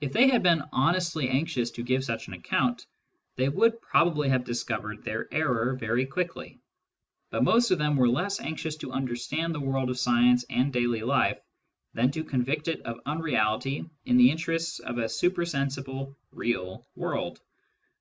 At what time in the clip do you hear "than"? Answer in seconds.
11.94-12.10